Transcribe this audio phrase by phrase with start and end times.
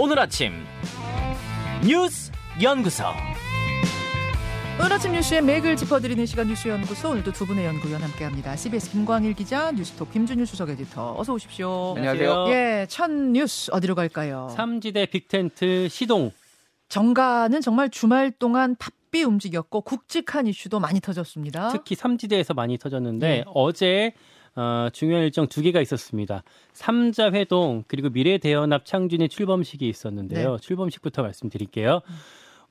[0.00, 0.52] 오늘 아침
[1.84, 2.30] 뉴스
[2.62, 3.02] 연구소.
[4.78, 8.54] 오늘 아침 뉴스의 맥을 짚어드리는 시간 뉴스 연구소 오늘도 두 분의 연구위원 함께합니다.
[8.54, 11.94] CBS 김광일 기자, 뉴스톱 김준일 수석 에디터 어서 오십시오.
[11.96, 12.46] 안녕하세요.
[12.50, 14.48] 예, 첫 뉴스 어디로 갈까요?
[14.54, 16.30] 삼지대 big tent 시동.
[16.88, 21.70] 정가는 정말 주말 동안 바삐 움직였고 굵직한 이슈도 많이 터졌습니다.
[21.70, 23.44] 특히 삼지대에서 많이 터졌는데 네.
[23.52, 24.12] 어제
[24.58, 26.42] 어, 중요한 일정 두 개가 있었습니다.
[26.72, 30.56] 삼자 회동 그리고 미래 대연합 창준의 출범식이 있었는데요.
[30.56, 30.58] 네.
[30.60, 32.00] 출범식부터 말씀드릴게요.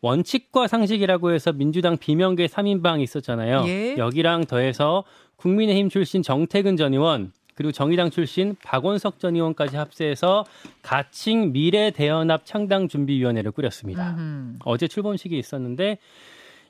[0.02, 3.64] 원칙과 상식이라고 해서 민주당 비명계 3인방이 있었잖아요.
[3.68, 3.96] 예.
[3.98, 5.06] 여기랑 더해서
[5.38, 10.46] 국민의힘 출신 정태근 전 의원 그리고 정의당 출신 박원석 전 의원까지 합세해서
[10.82, 14.12] 가칭 미래 대연합 창당 준비위원회를 꾸렸습니다.
[14.12, 14.60] 음흠.
[14.66, 16.00] 어제 출범식이 있었는데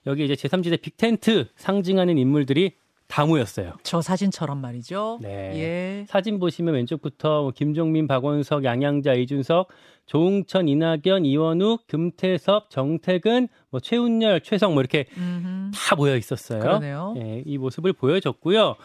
[0.05, 2.73] 여기 이제 제3지대 빅텐트 상징하는 인물들이
[3.07, 3.73] 다 모였어요.
[3.83, 5.19] 저 사진처럼 말이죠.
[5.21, 5.51] 네.
[5.55, 6.05] 예.
[6.07, 9.69] 사진 보시면 왼쪽부터 뭐 김종민, 박원석, 양양자, 이준석,
[10.05, 15.71] 조웅천, 이낙연, 이원욱, 금태섭, 정태근, 뭐 최운열, 최성 뭐 이렇게 음흠.
[15.73, 16.59] 다 모여 있었어요.
[16.59, 17.15] 그러네요.
[17.17, 18.75] 예, 이 모습을 보여줬고요.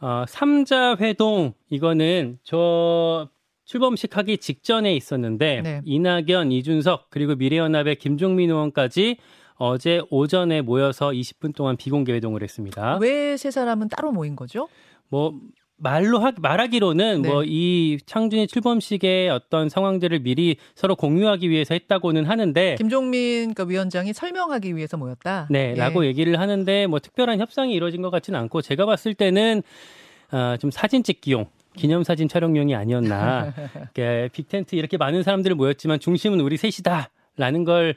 [0.00, 3.28] 어, 삼자 회동 이거는 저
[3.66, 5.80] 출범식 하기 직전에 있었는데 네.
[5.84, 9.18] 이낙연, 이준석 그리고 미래연합의 김종민 의원까지
[9.62, 12.96] 어제 오전에 모여서 20분 동안 비공개 회동을 했습니다.
[13.00, 14.68] 왜 세 사람은 따로 모인 거죠?
[15.10, 15.34] 뭐
[15.76, 17.28] 말로 하, 말하기로는 네.
[17.28, 24.76] 뭐이 창준이 출범식의 어떤 상황들을 미리 서로 공유하기 위해서 했다고는 하는데 김종민 그 위원장이 설명하기
[24.76, 25.48] 위해서 모였다.
[25.50, 25.78] 네, 예.
[25.78, 29.62] 라고 얘기를 하는데 뭐 특별한 협상이 이루어진 것 같지는 않고 제가 봤을 때는
[30.32, 33.52] 어, 좀 사진 찍기용 기념사진 촬영용이 아니었나.
[34.32, 37.94] 빅텐트 이렇게 많은 사람들이 모였지만 중심은 우리 셋이다 라는 걸 어,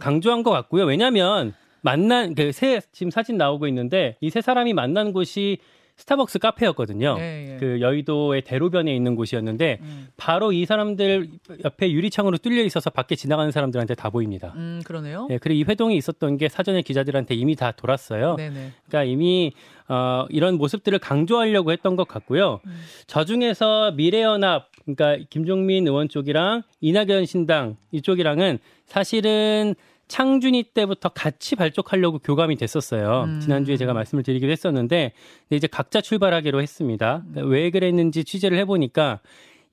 [0.00, 0.84] 강조한 것 같고요.
[0.84, 5.58] 왜냐하면 만난 그세 지금 사진 나오고 있는데 이 세 사람이 만난 곳이
[6.02, 7.16] 스타벅스 카페였거든요.
[7.20, 7.56] 예, 예.
[7.58, 10.08] 그 여의도의 대로변에 있는 곳이었는데 음.
[10.16, 11.28] 바로 이 사람들
[11.64, 14.52] 옆에 유리창으로 뚫려 있어서 밖에 지나가는 사람들한테 다 보입니다.
[14.56, 15.28] 음, 그러네요.
[15.30, 18.34] 예, 그리고 이 회동이 있었던 게 사전에 기자들한테 이미 다 돌았어요.
[18.34, 18.72] 네네.
[18.88, 19.52] 그러니까 이미
[19.88, 22.60] 어, 이런 모습들을 강조하려고 했던 것 같고요.
[23.06, 29.76] 저 중에서 미래연합, 그러니까 김종민 의원 쪽이랑 이낙연 신당 이쪽이랑은 사실은
[30.08, 33.24] 창준이 때부터 같이 발족하려고 교감이 됐었어요.
[33.24, 33.40] 음.
[33.40, 35.12] 지난주에 제가 말씀을 드리기도 했었는데,
[35.50, 37.24] 이제 각자 출발하기로 했습니다.
[37.30, 39.20] 그러니까 왜 그랬는지 취재를 해보니까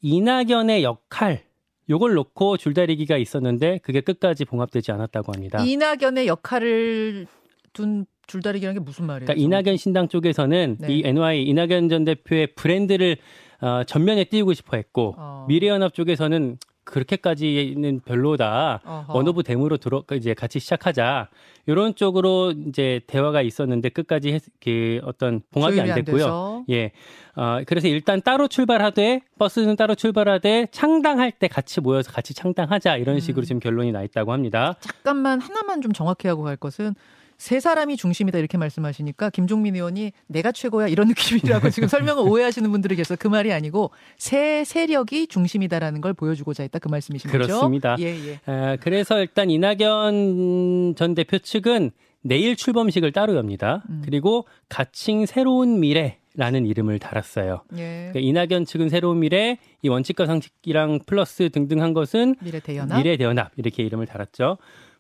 [0.02, 1.44] 이낙연의 역할,
[1.90, 5.64] 요걸 놓고 줄다리기가 있었는데 그게 끝까지 봉합되지 않았다고 합니다.
[5.64, 7.28] 이낙연의 역할을
[7.74, 9.26] 둔 줄다리기라는 게 무슨 말이에요?
[9.26, 10.94] 그러니까 이낙연 신당 쪽에서는 네.
[10.94, 13.18] 이 NY 이낙연 전 대표의 브랜드를
[13.62, 15.46] 어, 전면에 띄우고 싶어 했고 어.
[15.50, 16.58] 미래연합 쪽에서는
[16.90, 18.82] 그렇게까지는 별로다.
[18.84, 19.14] 어허.
[19.14, 21.30] one of them으로 들어 이제 같이 시작하자.
[21.66, 26.18] 이런 쪽으로 이제 대화가 있었는데 끝까지 했, 그 어떤 봉합이 안안 됐고요.
[26.18, 26.64] 돼서.
[26.70, 26.92] 예.
[27.36, 33.20] 어, 그래서 일단 따로 출발하되 버스는 따로 출발하되 창당할 때 같이 모여서 같이 창당하자 이런
[33.20, 33.46] 식으로 음.
[33.46, 34.76] 지금 결론이 나 있다고 합니다.
[34.80, 36.96] 잠깐만 하나만 좀 정확히 하고 갈 것은
[37.40, 42.98] 세 사람이 중심이다 이렇게 말씀하시니까 김종민 의원이 내가 최고야 이런 느낌이라고 지금 설명을 오해하시는 분들이
[42.98, 47.48] 계셔서 그 말이 아니고 세 세력이 중심이다라는 걸 보여주고자 했다 그 말씀이신 거죠?
[47.48, 47.96] 그렇습니다.
[48.00, 48.40] 예, 예.
[48.46, 51.92] 아, 그래서 일단 이낙연 전 대표 측은
[52.22, 53.84] 내일 출범식을 따로 엽니다.
[53.90, 54.02] 음.
[54.04, 57.64] 그리고 가칭 새로운 미래 라는 이름을 달았어요.
[57.78, 58.12] 예.
[58.12, 62.98] 그러니까 이낙연 측은 새로운 미래, 이 원칙과 상식이랑 플러스 등등 한 것은 미래 대연합.
[62.98, 64.58] 미래 대연합 이렇게 이름을 달았죠.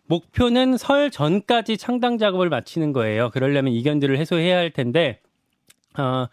[0.09, 3.30] 목표는 설 전까지 창당 작업을 마치는 거예요.
[3.30, 5.22] 그러려면 이견들을 해소해야 할 텐데
[5.97, 6.28] 어,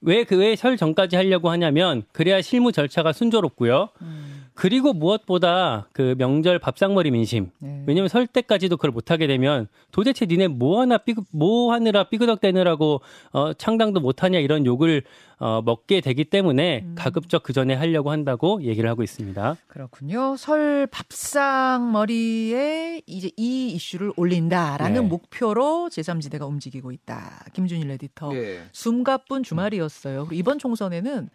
[0.00, 3.90] 왜그왜 설 전까지 하려고 하냐면 그래야 실무 절차가 순조롭고요.
[4.00, 7.50] 음, 그리고 무엇보다 그 명절 밥상머리 민심.
[7.60, 7.82] 네.
[7.86, 13.00] 왜냐면 설 때까지도 그걸 못하게 되면 도대체 니네 뭐 하나 삐그, 뭐 하느라 삐그덕대느라고
[13.32, 15.04] 어, 창당도 못하냐 이런 욕을
[15.38, 16.94] 어, 먹게 되기 때문에 음.
[16.94, 19.56] 가급적 그 전에 하려고 한다고 얘기를 하고 있습니다.
[19.66, 20.36] 그렇군요.
[20.36, 25.08] 설 밥상 머리에 이제 이 이슈를 올린다라는 네.
[25.08, 27.46] 목표로 제3지대가 움직이고 있다.
[27.54, 28.34] 김준일 에디터.
[28.34, 28.60] 네.
[28.72, 30.26] 숨가쁜 주말이었어요.
[30.26, 31.30] 그리고 이번 총선에는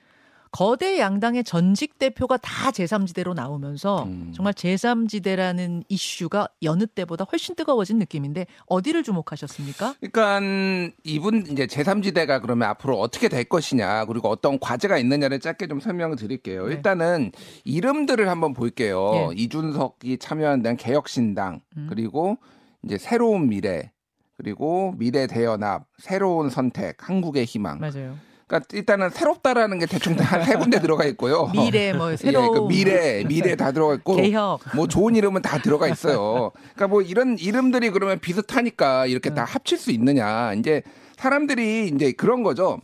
[0.55, 4.31] 거대 양당의 전직 대표가 다 제3지대로 나오면서 음.
[4.33, 9.95] 정말 제3지대라는 이슈가 여느 때보다 훨씬 뜨거워진 느낌인데 어디를 주목하셨습니까?
[9.99, 15.81] 그러니까 이분 이제 제3지대가 그러면 앞으로 어떻게 될 것이냐 그리고 어떤 과제가 있느냐를 짧게 좀
[15.81, 16.67] 설명을 드릴게요.
[16.67, 16.75] 네.
[16.75, 17.33] 일단은
[17.65, 19.11] 이름들을 한번 볼게요.
[19.13, 19.35] 예.
[19.35, 21.87] 이준석이 참여한다는 개혁신당 음.
[21.89, 22.37] 그리고
[22.81, 23.91] 이제 새로운 미래
[24.37, 27.79] 그리고 미래 대연합 새로운 선택 한국의 희망.
[27.79, 28.15] 맞아요.
[28.47, 31.49] 그러니까 일단은 새롭다라는 게 대충 한세 군데 들어가 있고요.
[31.53, 35.59] 미래 뭐 예, 새로운 그 미래 미래 다 들어가 있고 개혁 뭐 좋은 이름은 다
[35.59, 36.51] 들어가 있어요.
[36.75, 39.35] 그러니까 뭐 이런 이름들이 그러면 비슷하니까 이렇게 네.
[39.35, 40.53] 다 합칠 수 있느냐.
[40.53, 40.83] 이제
[41.17, 42.79] 사람들이 이제 그런 거죠.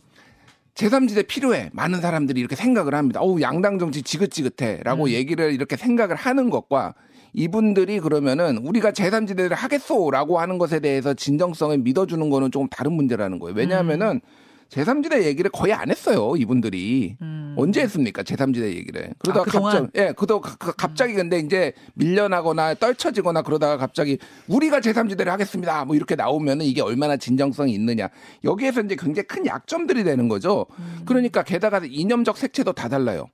[0.74, 1.70] 제3지대 필요해.
[1.72, 3.20] 많은 사람들이 이렇게 생각을 합니다.
[3.20, 4.80] 어우, 양당 정치 지긋지긋해.
[4.84, 5.08] 라고 음.
[5.10, 6.94] 얘기를 이렇게 생각을 하는 것과
[7.34, 10.10] 이분들이 그러면은 우리가 제3지대를 하겠소.
[10.10, 13.54] 라고 하는 것에 대해서 진정성을 믿어주는 거는 조금 다른 문제라는 거예요.
[13.54, 14.22] 왜냐하면은
[14.72, 16.34] 제3지대 얘기를 거의 안 했어요.
[16.36, 17.16] 이분들이.
[17.20, 17.54] 음.
[17.58, 18.22] 언제 했습니까?
[18.22, 19.10] 제3지대 얘기를.
[19.18, 19.60] 그러다가 아?
[19.60, 25.84] 갑자기, 예, 그도 갑자기 근데 이제 밀려나거나 떨쳐지거나 그러다가 갑자기 우리가 제3지대를 하겠습니다.
[25.84, 28.08] 뭐 이렇게 나오면은 이게 얼마나 진정성이 있느냐.
[28.44, 30.66] 여기에서 이제 굉장히 큰 약점들이 되는 거죠.
[30.78, 31.02] 음.
[31.04, 33.26] 그러니까 게다가 이념적 색채도 다 달라요.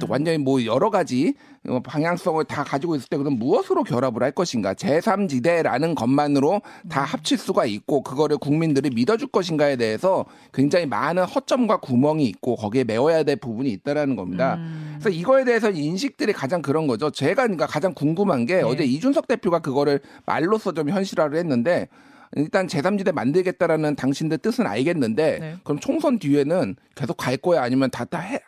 [0.00, 1.34] 또 완전히 뭐 여러 가지
[1.68, 4.74] 어, 방향성을 다 가지고 있을 때 그럼 무엇으로 결합을 할 것인가?
[4.74, 12.24] 제3지대라는 것만으로 다 합칠 수가 있고 그거를 국민들이 믿어줄 것인가에 대해서 굉장히 많은 허점과 구멍이
[12.26, 14.58] 있고 거기에 메워야 될 부분이 있다라는 겁니다.
[14.94, 17.10] 그래서 이거에 대해서 인식들이 가장 그런 거죠.
[17.10, 18.62] 제가 그러니까 가장 궁금한 게 네.
[18.62, 21.88] 어제 이준석 대표가 그거를 말로써 좀 현실화를 했는데
[22.34, 25.56] 일단 제3지대 만들겠다라는 당신들 뜻은 알겠는데 네.
[25.64, 28.40] 그럼 총선 뒤에는 계속 갈 거야 아니면 다 다 해,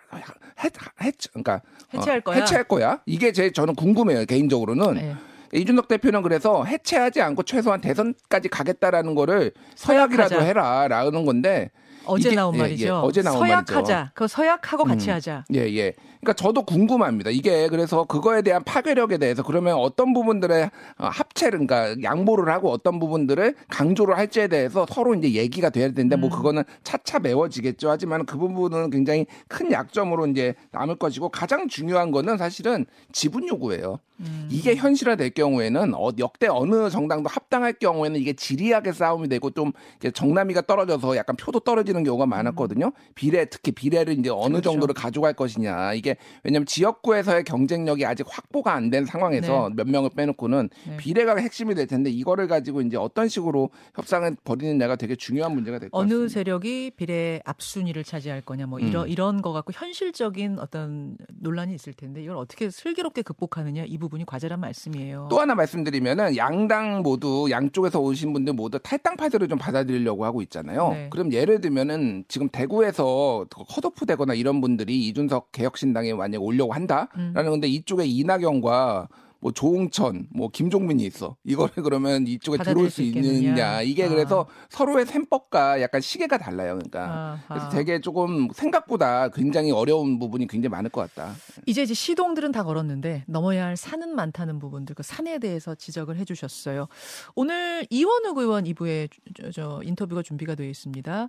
[0.64, 0.68] 해,
[1.02, 1.60] 해, 그러니까
[1.94, 2.36] 해체할 어, 거야?
[2.36, 2.98] 해체할 거야?
[3.06, 5.14] 이게 제 저는 궁금해요 개인적으로는 네.
[5.54, 10.46] 이준석 대표는 그래서 해체하지 않고 최소한 대선까지 가겠다라는 거를 서약이라도 서약하자.
[10.48, 11.70] 해라라는 건데
[12.04, 12.86] 어제 이게- 나온 예, 말이죠.
[12.86, 13.94] 예, 어제 나온 서약하자.
[13.94, 14.10] 말이죠.
[14.14, 15.14] 그 서약하고 같이 음.
[15.14, 15.44] 하자.
[15.54, 15.92] 예, 예.
[16.20, 17.30] 그러니까 저도 궁금합니다.
[17.30, 22.98] 이게 그래서 그거에 대한 파괴력에 대해서 그러면 어떤 부분들의 어, 합체를, 그러니까 양보를 하고 어떤
[22.98, 26.20] 부분들을 강조를 할지에 대해서 서로 이제 얘기가 돼야 되는데 음.
[26.20, 27.90] 뭐 그거는 차차 메워지겠죠.
[27.90, 33.98] 하지만 그 부분은 굉장히 큰 약점으로 이제 남을 것이고 가장 중요한 거는 사실은 지분 요구예요.
[34.20, 34.48] 음.
[34.50, 39.72] 이게 현실화될 경우에는 어, 역대 어느 정당도 합당할 경우에는 이게 지리하게 싸움이 되고 좀
[40.12, 42.92] 정남이가 떨어져서 약간 표도 떨어지는 경우가 많았거든요.
[43.14, 44.70] 비례 특히 비례를 이제 어느 그렇죠.
[44.70, 46.07] 정도를 가져갈 것이냐 이게
[46.44, 50.96] 왜냐하면 지역구에서의 경쟁력이 아직 확보가 안 된 상황에서 몇 명을 빼놓고는 네.
[50.96, 55.90] 비례가 핵심이 될 텐데 이거를 가지고 이제 어떤 식으로 협상을 벌이느냐가 되게 중요한 문제가 될
[55.90, 56.16] 것 같습니다.
[56.20, 59.08] 어느 세력이 비례 앞순위를 차지할 거냐 뭐 이런 음.
[59.10, 64.58] 이런 거 갖고 현실적인 어떤 논란이 있을 텐데 이걸 어떻게 슬기롭게 극복하느냐 이 부분이 과제란
[64.60, 65.28] 말씀이에요.
[65.30, 70.90] 또 하나 말씀드리면은 양당 모두 양쪽에서 오신 분들 모두 탈당 파들을 좀 받아들이려고 하고 있잖아요.
[70.92, 71.08] 네.
[71.10, 77.36] 그럼 예를 들면은 지금 대구에서 컷오프 되거나 이런 분들이 이준석 개혁신당 에 만약 오려고 한다라는
[77.36, 77.50] 음.
[77.50, 79.08] 건데 이쪽에 이낙연과
[79.40, 81.36] 뭐 조홍천, 뭐 김종민이 있어.
[81.44, 83.02] 이거를 그러면 이쪽에 들어올 수.
[83.02, 83.82] 있느냐.
[83.82, 84.08] 이게 아.
[84.08, 86.74] 그래서 서로의 셈법과 약간 시계가 달라요.
[86.74, 87.54] 그러니까 아하.
[87.54, 91.34] 그래서 되게 조금 생각보다 굉장히 어려운 부분이 굉장히 많을 것 같다.
[91.66, 96.24] 이제 이제 시동들은 다 걸었는데 넘어야 할 산은 많다는 부분들 그 산에 대해서 지적을 해
[96.24, 96.88] 주셨어요.
[97.36, 99.08] 오늘 이원욱 의원 2부에
[99.40, 101.28] 저, 저 인터뷰가 준비가 되어 있습니다.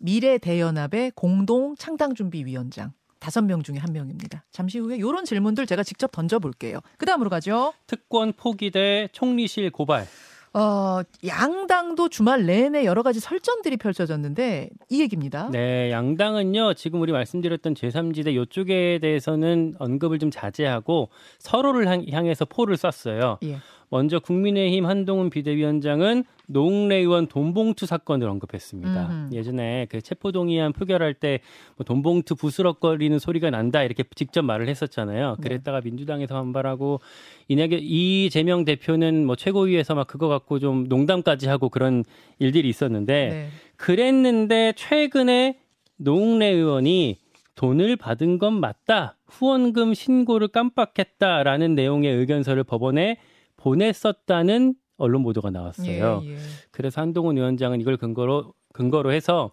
[0.00, 4.44] 미래 대연합의 공동 창당 준비 위원장 다섯 명 중에 한 명입니다.
[4.50, 6.80] 잠시 후에 이런 질문들 제가 직접 던져볼게요.
[6.98, 7.72] 그 다음으로 가죠.
[7.86, 10.06] 특권 포기 대 총리실 고발.
[10.54, 15.50] 어, 양당도 주말 내내 여러 가지 설전들이 펼쳐졌는데 이 얘기입니다.
[15.52, 22.76] 네, 양당은요, 지금 우리 말씀드렸던 제3지대 요쪽에 대해서는 언급을 좀 자제하고 서로를 향- 향해서 포를
[22.78, 23.38] 쐈어요.
[23.44, 23.58] 예.
[23.90, 29.06] 먼저 국민의힘 한동훈 비대위원장은 노웅래 의원 돈봉투 사건을 언급했습니다.
[29.06, 29.34] 음흠.
[29.34, 31.40] 예전에 그 체포동의안 표결할 때
[31.76, 35.36] 뭐 돈봉투 부스럭거리는 소리가 난다 이렇게 직접 말을 했었잖아요.
[35.38, 35.42] 네.
[35.42, 37.00] 그랬다가 민주당에서 반발하고
[37.48, 42.04] 이낙연 이재명 대표는 뭐 최고위에서 막 그거 갖고 좀 농담까지 하고 그런
[42.38, 43.48] 일들이 있었는데 네.
[43.76, 45.58] 그랬는데 최근에
[45.96, 47.16] 노웅래 의원이
[47.54, 49.16] 돈을 받은 건 맞다.
[49.26, 53.18] 후원금 신고를 깜빡했다라는 내용의 의견서를 법원에
[53.58, 56.22] 보냈었다는 언론 보도가 나왔어요.
[56.24, 56.36] 예, 예.
[56.70, 59.52] 그래서 한동훈 위원장은 이걸 근거로 근거로 해서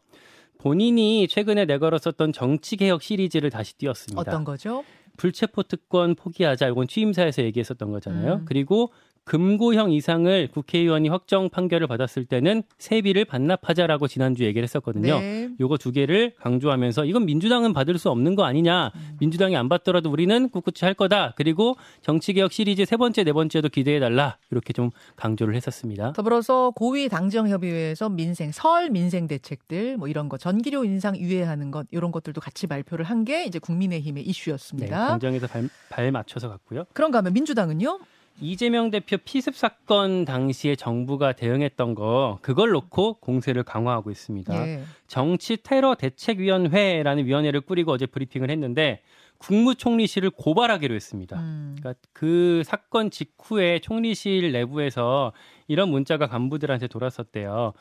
[0.57, 4.21] 본인이 최근에 내걸었었던 정치 개혁 시리즈를 다시 띄웠습니다.
[4.21, 4.83] 어떤 거죠?
[5.17, 6.67] 불체포 특권 포기하자.
[6.69, 8.33] 이건 취임사에서 얘기했었던 거잖아요.
[8.35, 8.45] 음.
[8.45, 8.91] 그리고
[9.25, 15.19] 금고형 이상을 국회의원이 확정 판결을 받았을 때는 세비를 반납하자라고 지난주 얘기를 했었거든요.
[15.19, 15.49] 네.
[15.59, 18.91] 요거 두 개를 강조하면서 이건 민주당은 받을 수 없는 거 아니냐.
[18.95, 19.17] 음.
[19.19, 21.33] 민주당이 안 받더라도 우리는 꿋꿋이 할 거다.
[21.35, 24.37] 그리고 정치개혁 시리즈 세 번째, 네 번째도 기대해 달라.
[24.51, 26.13] 이렇게 좀 강조를 했었습니다.
[26.13, 32.11] 더불어서 고위 당정협의회에서 민생 설 민생 대책들 뭐 이런 거 전기료 인상 유예하는 것 이런
[32.11, 35.07] 것들도 같이 발표를 한 게 이제 국민의힘의 네, 이슈였습니다.
[35.07, 36.83] 당정에서 발, 발 맞춰서 갔고요.
[36.93, 37.97] 그런가 하면 민주당은요?
[38.41, 44.67] 이재명 대표 피습 사건 당시에 정부가 대응했던 거 그걸 놓고 공세를 강화하고 있습니다.
[44.67, 44.83] 예.
[45.07, 49.01] 정치 테러 대책위원회라는 위원회를 꾸리고 어제 브리핑을 했는데
[49.37, 51.39] 국무총리실을 고발하기로 했습니다.
[51.39, 51.75] 음.
[51.79, 55.33] 그러니까 그 사건 직후에 총리실 내부에서
[55.67, 57.73] 이런 문자가 간부들한테 돌았었대요.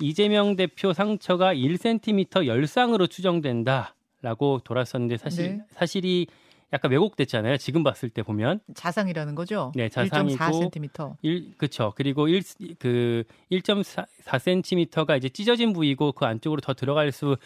[0.00, 5.64] 이재명 대표 상처가 1cm 열상으로 추정된다라고 돌았었는데 사실 네.
[5.70, 6.26] 사실이
[6.76, 7.56] 약간 왜곡됐잖아요.
[7.56, 8.60] 지금 봤을 때 보면.
[8.74, 9.72] 자상이라는 거죠.
[9.74, 11.16] 네, 자상이고 1.4cm.
[11.22, 11.92] 1 그쵸.
[11.96, 12.42] 그리고 1
[12.78, 17.36] 그 1.4cm가 이제 찢어진 부위고 그 안쪽으로 더 들어갈 수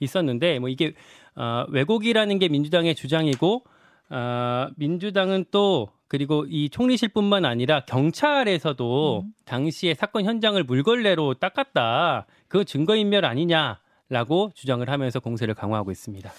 [0.00, 0.94] 있었는데 뭐 이게
[1.36, 3.62] 어 왜곡이라는 게 민주당의 주장이고
[4.10, 9.32] 어 민주당은 또 그리고 이 총리실뿐만 아니라 경찰에서도 음.
[9.44, 12.26] 당시에 사건 현장을 물걸레로 닦았다.
[12.48, 16.32] 그 증거인멸 아니냐라고 주장을 하면서 공세를 강화하고 있습니다.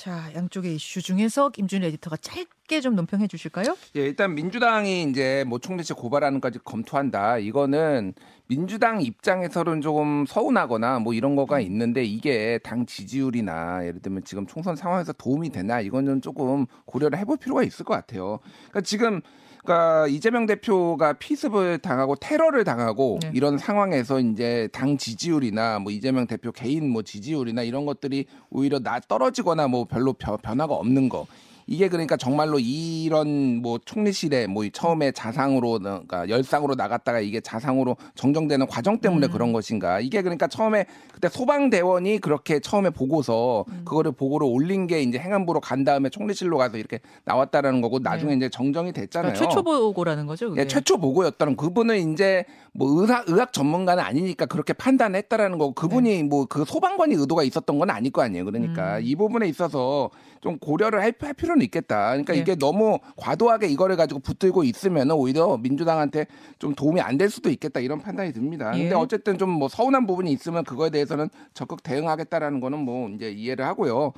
[0.00, 3.76] 자, 양쪽의 이슈 중에서 김준일 에디터가 짧게 좀 논평해 주실까요?
[3.96, 7.38] 예, 일단 민주당이 이제 뭐 총리실 고발하는 까지 검토한다.
[7.38, 8.14] 이거는
[8.46, 14.76] 민주당 입장에서는 조금 서운하거나 뭐 이런 거가 있는데 이게 당 지지율이나 예를 들면 지금 총선
[14.76, 18.38] 상황에서 도움이 되나 이거는 조금 고려를 해볼 필요가 있을 것 같아요.
[18.68, 19.20] 그러니까 지금
[19.62, 23.30] 그러니까 이재명 대표가 피습을 당하고 테러를 당하고 네.
[23.34, 29.00] 이런 상황에서 이제 당 지지율이나 뭐 이재명 대표 개인 뭐 지지율이나 이런 것들이 오히려 나
[29.00, 31.26] 떨어지거나 뭐 별로 변- 변화가 없는 거.
[31.70, 38.66] 이게 그러니까 정말로 이런 뭐 총리실에 뭐 처음에 자상으로 그러니까 열상으로 나갔다가 이게 자상으로 정정되는
[38.66, 39.30] 과정 때문에 음.
[39.30, 40.00] 그런 것인가?
[40.00, 43.82] 이게 그러니까 처음에 그때 소방대원이 그렇게 처음에 보고서 음.
[43.84, 48.36] 그거를 보고를 올린 게 이제 행안부로 간 다음에 총리실로 가서 이렇게 나왔다라는 거고 나중에 네.
[48.38, 49.32] 이제 정정이 됐잖아요.
[49.32, 50.48] 그러니까 최초 보고라는 거죠.
[50.48, 50.62] 그게.
[50.62, 56.64] 예, 최초 보고였다는 그분은 이제 뭐 의사 의학 전문가는 아니니까 그렇게 판단했다라는 거고 그분이 뭐그
[56.64, 58.44] 소방관이 의도가 있었던 건 아닐 거 아니에요.
[58.44, 59.02] 그러니까 네.
[59.02, 59.06] 음.
[59.06, 62.08] 이 부분에 있어서 좀 고려를 할, 할 필요는 있겠다.
[62.10, 62.38] 그러니까 예.
[62.40, 66.26] 이게 너무 과도하게 이거를 가지고 붙들고 있으면은 오히려 민주당한테
[66.58, 68.72] 좀 도움이 안 될 수도 있겠다 이런 판단이 듭니다.
[68.76, 68.82] 예.
[68.84, 73.66] 근데 어쨌든 좀 뭐 서운한 부분이 있으면 그거에 대해서는 적극 대응하겠다라는 거는 뭐 이제 이해를
[73.66, 74.12] 하고요.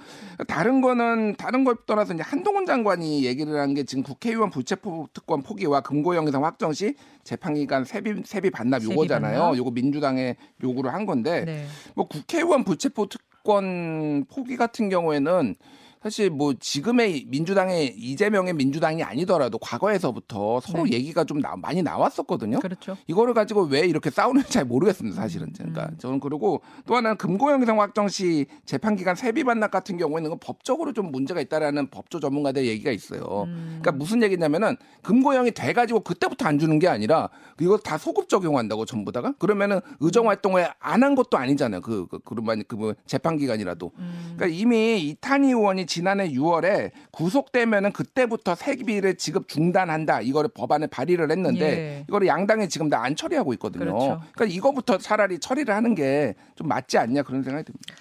[0.47, 5.43] 다른 거는 다른 걸 떠나서 이제 한동훈 장관이 얘기를 한 게 지금 국회의원 불체포 특권
[5.43, 9.39] 포기와 금고영상 확정 시 재판 기간 세비 세비 반납 요거잖아요.
[9.41, 9.57] 반납.
[9.57, 11.67] 요거 민주당의 요구를 한 건데 네.
[11.97, 15.55] 뭐 국회의원 불체포 특권 포기 같은 경우에는
[16.03, 20.93] 사실 뭐 지금의 민주당의 이재명의 민주당이 아니더라도 과거에서부터 서로 네.
[20.95, 22.59] 얘기가 좀 나- 많이 나왔었거든요.
[22.61, 22.97] 그렇죠.
[23.07, 25.53] 이거를 가지고 왜 이렇게 싸우는지 잘 모르겠습니다, 사실은.
[25.57, 25.99] 그러니까 음.
[25.99, 31.13] 저는 그리고 또 하나는 금고영상 확정 시 재판 기간 세비 반납 같은 경우에는 법적으로 좀
[31.13, 33.45] 문제가 있다라는 법조 전문가들 얘기가 있어요.
[33.47, 33.79] 음.
[33.81, 37.29] 그러니까 무슨 얘기냐면은 금고형이 돼가지고 그때부터 안 주는 게 아니라
[37.61, 41.81] 이거 다 소급 적용한다고 전부 다가 그러면은 의정 활동을 안 한 것도 아니잖아요.
[41.81, 43.91] 그, 그, 그러면 그 재판 기간이라도.
[43.99, 44.35] 음.
[44.37, 50.23] 그러니까 이미 이탄희 의원이 지난해 6월에 구속되면은 그때부터 세비를 지급 중단한다.
[50.23, 51.61] 이거를 법안에 발의를 했는데
[51.99, 52.05] 예.
[52.09, 53.85] 이거를 양당이 지금 다 안 처리하고 있거든요.
[53.85, 54.23] 그렇죠.
[54.33, 57.95] 그러니까 이거부터 차라리 처리를 하는 게 좀 맞지 않냐 그런 생각이 듭니다.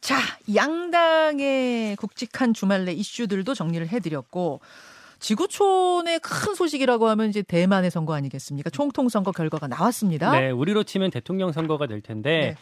[0.00, 0.16] 자,
[0.54, 4.60] 양당의 굵직한 주말 내 이슈들도 정리를 해드렸고
[5.18, 8.70] 지구촌의 큰 소식이라고 하면 이제 대만의 선거 아니겠습니까?
[8.70, 10.32] 총통 선거 결과가 나왔습니다.
[10.38, 12.56] 네, 우리로 치면 대통령 선거가 될 텐데 네.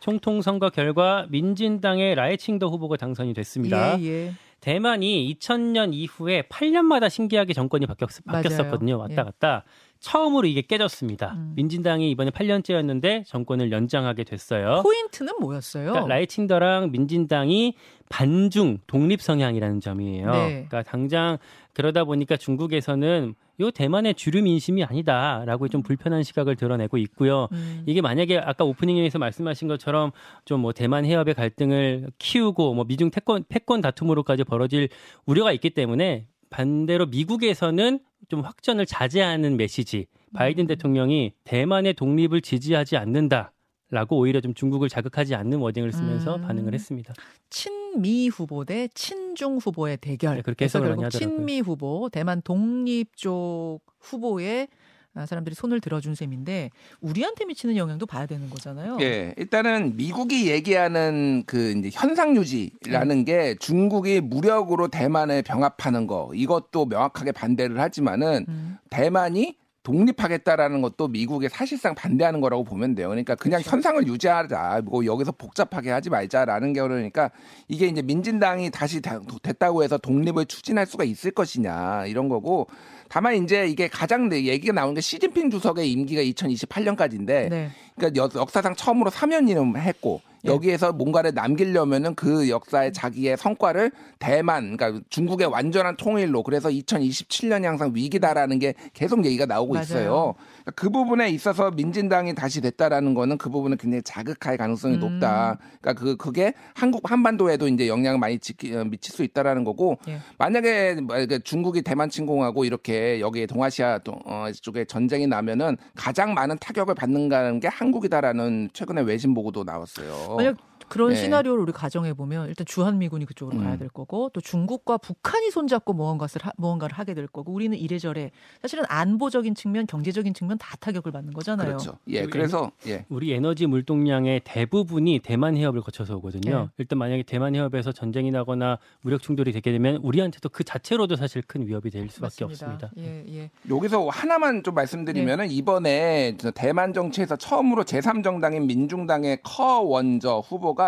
[0.00, 4.00] 총통 선거 결과 민진당의 라이칭더 후보가 당선이 됐습니다.
[4.00, 4.32] 예, 예.
[4.60, 8.98] 대만이 2000년 이후에 8년마다 신기하게 정권이 바뀌었, 바뀌었었거든요.
[8.98, 9.64] 왔다 갔다.
[10.00, 11.34] 처음으로 이게 깨졌습니다.
[11.34, 11.52] 음.
[11.56, 14.80] 민진당이 이번에 8년째였는데 정권을 연장하게 됐어요.
[14.82, 15.90] 포인트는 뭐였어요?
[15.90, 17.74] 그러니까 라이칭더랑 민진당이
[18.08, 20.32] 반중 독립 성향이라는 점이에요.
[20.32, 20.48] 네.
[20.68, 21.38] 그러니까 당장
[21.74, 27.48] 그러다 보니까 중국에서는 요 대만의 주류 민심이 아니다라고 좀 불편한 시각을 드러내고 있고요.
[27.52, 27.82] 음.
[27.86, 30.12] 이게 만약에 아까 오프닝에서 말씀하신 것처럼
[30.46, 34.88] 좀 뭐 대만 해협의 갈등을 키우고 뭐 미중 패권 패권 다툼으로까지 벌어질
[35.26, 40.06] 우려가 있기 때문에 반대로 미국에서는 좀 확전을 자제하는 메시지.
[40.32, 43.52] 바이든 대통령이 대만의 독립을 지지하지 않는다
[43.90, 46.42] 라고 오히려 좀 중국을 자극하지 않는 워딩을 쓰면서 음.
[46.42, 47.12] 반응을 했습니다.
[47.50, 50.36] 친미 후보 대 친중 후보의 대결.
[50.36, 51.10] 네, 그렇게 많이 결국.
[51.10, 58.26] 친미 후보, 대만 독립 쪽 후보에 아, 사람들이 손을 들어준 셈인데 우리한테 미치는 영향도 봐야
[58.26, 58.98] 되는 거잖아요.
[59.00, 62.40] 예, 일단은 미국이 얘기하는 그 이제 현상 네.
[62.40, 68.78] 유지라는 게 중국이 무력으로 대만을 병합하는 거 이것도 명확하게 반대를 하지만은 음.
[68.90, 73.08] 대만이 독립하겠다라는 것도 미국에 사실상 반대하는 거라고 보면 돼요.
[73.08, 73.76] 그러니까 그냥 그렇죠.
[73.76, 77.30] 현상을 유지하자, 뭐 여기서 복잡하게 하지 말자라는 게 그러니까
[77.68, 82.66] 이게 이제 민진당이 다시 다- 됐다고 해서 독립을 추진할 수가 있을 것이냐 이런 거고.
[83.12, 87.70] 다만 이제 이게 가장 내 얘기가 나오는 게 시진핑 주석의 임기가 2028년까지인데 네.
[87.96, 90.48] 그러니까 여- 역사상 처음으로 3년이나 했고 예.
[90.48, 97.90] 여기에서 뭔가를 남기려면은 그 역사의 자기의 성과를 대만 그러니까 중국의 완전한 통일로 그래서 2027년이 항상
[97.94, 99.84] 위기다라는 게 계속 얘기가 나오고 맞아요.
[99.84, 100.34] 있어요.
[100.70, 105.00] 그러니까 그 부분에 있어서 민진당이 다시 됐다라는 거는 그 부분은 굉장히 자극할 가능성이 음.
[105.00, 105.58] 높다.
[105.80, 110.18] 그러니까 그 그게 한국 한반도에도 이제 영향을 많이 지키, 어, 미칠 수 있다라는 거고 예.
[110.38, 116.58] 만약에 뭐 중국이 대만 침공하고 이렇게 여기 동아시아 동- 어, 쪽에 전쟁이 나면은 가장 많은
[116.58, 120.36] 타격을 받는다는 게 한국이다라는 최근에 외신 보고도 나왔어요.
[120.36, 120.56] 만약
[120.90, 121.14] 그런 예.
[121.14, 123.64] 시나리오를 우리 가정해 보면 일단 주한 미군이 그쪽으로 음.
[123.64, 128.32] 가야 될 거고 또 중국과 북한이 손잡고 무언가를 하, 무언가를 하게 될 거고 우리는 이래저래
[128.60, 131.68] 사실은 안보적인 측면, 경제적인 측면 다 타격을 받는 거잖아요.
[131.68, 131.92] 그렇죠.
[132.08, 133.06] 예, 그래서 예.
[133.08, 136.60] 우리 에너지 물동량의 대부분이 대만 해협을 거쳐서 오거든요.
[136.62, 136.68] 네.
[136.78, 141.68] 일단 만약에 대만 해협에서 전쟁이 나거나 무력 충돌이 되게 되면 우리한테도 그 자체로도 사실 큰
[141.68, 142.88] 위협이 될 수밖에 맞습니다.
[142.88, 142.90] 없습니다.
[142.98, 143.50] 예, 예.
[143.68, 150.79] 여기서 하나만 좀 말씀드리면은 이번에 저 대만 정치에서 처음으로 제3정당인 민중당의 커 원저 후보가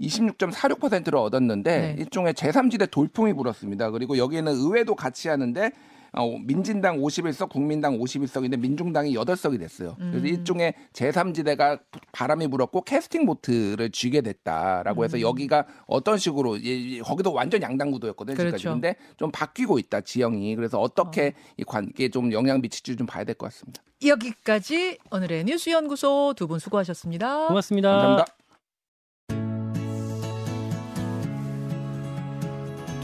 [0.00, 1.96] 26.46%를 얻었는데 네.
[1.98, 3.90] 일종의 제3지대 돌풍이 불었습니다.
[3.90, 5.70] 그리고 여기에는 의회도 같이 하는데
[6.12, 9.96] 어, 민진당 51석, 국민당 51석인데 민중당이 8석이 됐어요.
[9.98, 10.26] 그래서 음.
[10.26, 11.80] 일종의 제3지대가
[12.12, 15.22] 바람이 불었고 캐스팅 보트를 쥐게 됐다라고 해서 음.
[15.22, 18.34] 여기가 어떤 식으로 예, 예, 거기도 완전 양당 구도였거든요.
[18.36, 18.64] 지금까지.
[18.64, 18.74] 그렇죠.
[18.80, 20.56] 근데 좀 바뀌고 있다 지형이.
[20.56, 23.82] 그래서 어떻게 이 관계에 좀 영향 미칠지 좀 봐야 될 것 같습니다.
[24.04, 27.48] 여기까지 오늘의 뉴스 연구소 두 분 수고하셨습니다.
[27.48, 27.90] 고맙습니다.
[27.90, 28.35] 감사합니다.